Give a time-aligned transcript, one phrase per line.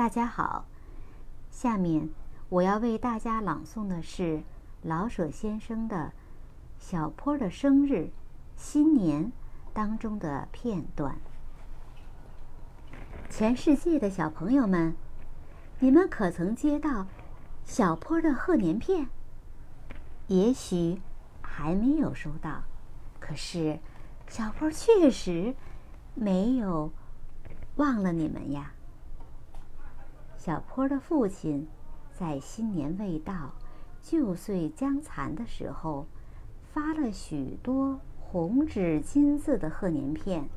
[0.00, 0.64] 大家好，
[1.50, 2.08] 下面
[2.48, 4.42] 我要为大家朗诵的是
[4.80, 5.96] 老舍先生的
[6.78, 7.92] 《小坡的生日》
[8.56, 9.30] 新年
[9.74, 11.18] 当中的片段。
[13.28, 14.96] 全世界的小朋友们，
[15.80, 17.06] 你们可曾接到
[17.66, 19.10] 小坡的贺年片？
[20.28, 21.02] 也许
[21.42, 22.62] 还没有收到，
[23.18, 23.78] 可是
[24.28, 25.54] 小坡确实
[26.14, 26.90] 没有
[27.76, 28.72] 忘了你们呀。
[30.40, 31.68] 小坡的父亲
[32.14, 33.52] 在新年未到、
[34.00, 36.06] 旧岁将残的时候，
[36.72, 40.48] 发了许多红纸金字的贺年片。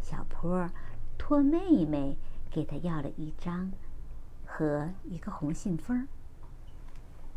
[0.00, 0.70] 小坡
[1.18, 2.16] 托妹妹
[2.48, 3.72] 给他要了一张
[4.46, 6.06] 和一个红信封。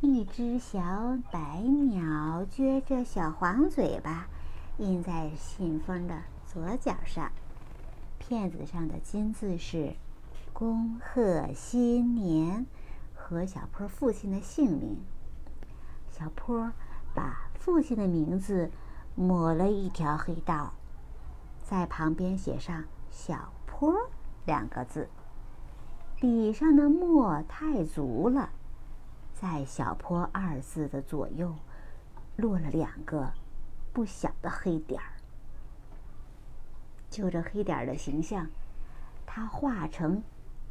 [0.02, 4.28] 一只小白鸟撅着小黄嘴巴，
[4.78, 7.32] 印在信封的左角上。
[8.20, 9.96] 片子上的金字是。
[10.60, 12.66] 恭贺新年
[13.16, 14.98] 和小坡父亲的姓名。
[16.12, 16.74] 小坡
[17.16, 18.70] 把父亲的名字
[19.16, 20.74] 抹了一条黑道，
[21.64, 23.96] 在旁边写上“小坡”
[24.46, 25.08] 两个字。
[26.18, 28.50] 笔上的墨太足了，
[29.34, 31.56] 在“小坡”二字的左右
[32.36, 33.32] 落了两个
[33.94, 35.14] 不小的黑点儿。
[37.10, 38.46] 就这黑点儿的形象，
[39.26, 40.22] 他画成。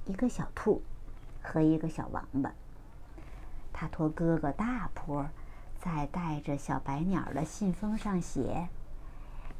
[0.08, 0.80] 一个小兔
[1.42, 2.50] 和一个小王八，
[3.74, 5.26] 他托哥哥大坡
[5.78, 8.70] 在带着小白鸟的信封上写：“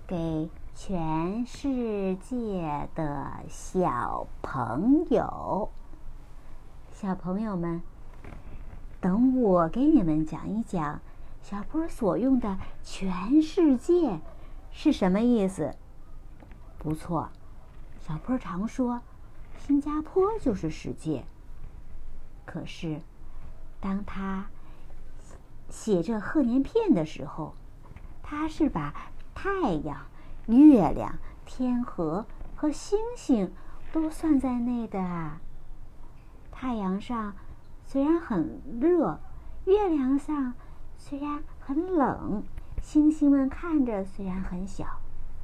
[0.08, 5.68] 给全世界的小朋友，
[6.94, 7.82] 小朋友们，
[9.02, 10.98] 等我给你们讲一讲
[11.42, 14.18] 小坡所用的‘全世界’
[14.72, 15.74] 是什么意思。
[16.78, 17.28] 不错，
[18.00, 19.02] 小坡常说。”
[19.58, 21.24] 新加坡就是世界。
[22.46, 23.00] 可是，
[23.80, 24.46] 当他
[25.68, 27.54] 写这贺年片的时候，
[28.22, 28.94] 他是把
[29.34, 30.06] 太阳、
[30.46, 32.24] 月亮、天河
[32.56, 33.52] 和星星
[33.92, 35.32] 都算在内的。
[36.50, 37.34] 太阳上
[37.84, 39.20] 虽然很热，
[39.66, 40.54] 月亮上
[40.96, 42.42] 虽然很冷，
[42.82, 44.86] 星星们看着虽然很小，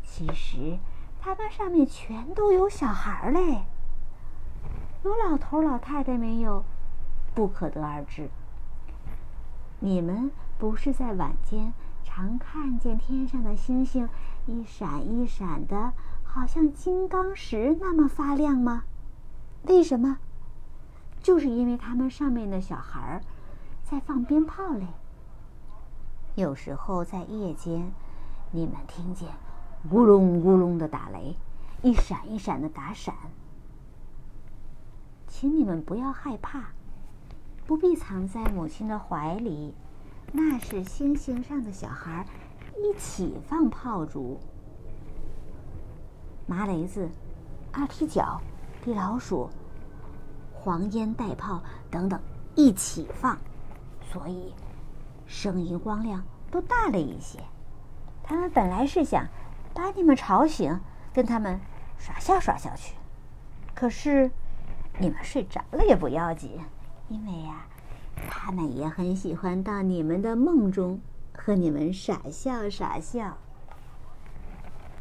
[0.03, 0.79] 其实
[1.21, 3.67] 它们上面全都有小孩嘞。
[5.05, 6.65] 有老头老太太没有，
[7.35, 8.31] 不可得而知。
[9.79, 14.09] 你们不是在晚间常看见天上的星星
[14.47, 15.93] 一闪一闪的，
[16.25, 18.85] 好像金刚石那么发亮吗？
[19.65, 20.17] 为什么？
[21.21, 23.21] 就是因为他们上面的小孩儿
[23.83, 24.87] 在放鞭炮嘞。
[26.35, 27.93] 有时候在夜间，
[28.53, 29.29] 你们听见
[29.91, 31.37] 咕隆咕隆的打雷，
[31.83, 33.15] 一闪一闪的打闪。
[35.45, 36.71] 请你们不要害怕，
[37.67, 39.75] 不必藏在母亲的怀里，
[40.33, 42.27] 那是星星上的小孩
[42.79, 44.41] 一起放炮竹，
[46.47, 47.11] 麻雷子、
[47.73, 48.41] 二踢脚、
[48.83, 49.51] 地老鼠、
[50.55, 52.19] 黄烟袋炮等等
[52.55, 53.37] 一起放，
[54.01, 54.55] 所以
[55.27, 57.39] 声音光亮都大了一些。
[58.23, 59.29] 他们本来是想
[59.75, 60.81] 把你们吵醒，
[61.13, 61.61] 跟他们
[61.99, 62.95] 耍笑耍笑去，
[63.75, 64.31] 可是。
[64.99, 66.61] 你们睡着了也不要紧，
[67.09, 67.67] 因为呀，
[68.29, 71.01] 他们也很喜欢到你们的梦中
[71.33, 73.37] 和你们傻笑傻笑。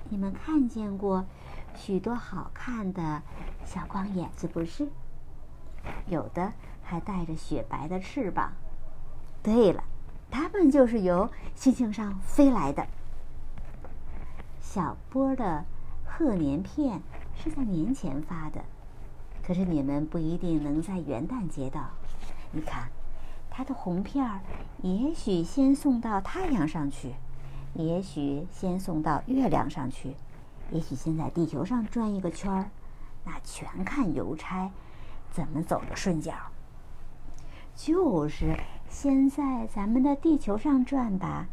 [0.09, 1.25] 你们看见过
[1.75, 3.21] 许多好看的
[3.65, 4.87] 小光眼子不是？
[6.07, 8.53] 有的还带着雪白的翅膀。
[9.41, 9.83] 对了，
[10.31, 12.87] 它们就是由星星上飞来的。
[14.59, 15.65] 小波的
[16.03, 17.01] 贺年片
[17.35, 18.63] 是在年前发的。
[19.45, 21.81] 可是你们不一定能在元旦接到。
[22.51, 22.89] 你看，
[23.49, 24.39] 它的红片儿，
[24.81, 27.13] 也许先送到太阳上去，
[27.73, 30.15] 也许先送到月亮上去，
[30.71, 32.69] 也许先在地球上转一个圈儿。
[33.25, 34.71] 那全看邮差
[35.31, 36.33] 怎么走的顺脚。
[37.75, 38.57] 就是
[38.87, 41.47] 先在咱们的地球上转吧。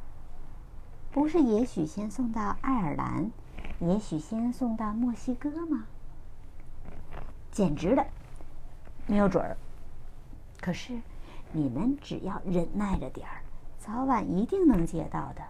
[1.11, 3.31] 不是，也许先送到爱尔兰，
[3.81, 5.87] 也许先送到墨西哥吗？
[7.61, 8.07] 简直的，
[9.07, 9.55] 没有准儿。
[10.63, 10.99] 可是，
[11.53, 13.43] 你们只要忍耐着点儿，
[13.79, 15.43] 早晚一定能接到的。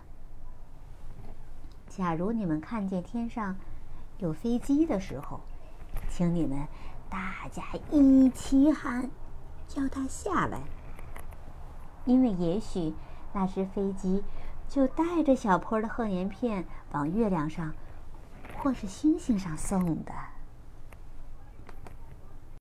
[1.87, 3.57] 假如你们看见天上
[4.19, 5.39] 有飞机的时候，
[6.09, 6.67] 请你们
[7.09, 7.63] 大家
[7.93, 9.09] 一起喊，
[9.69, 10.63] 叫它下来，
[12.07, 12.93] 因为也许
[13.33, 14.25] 那只飞机
[14.69, 17.73] 就带着小坡的贺年片往月亮上
[18.59, 20.13] 或是星星上送的。